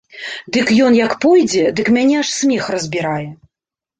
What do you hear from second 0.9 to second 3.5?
як пойдзе, дык мяне аж смех разбірае.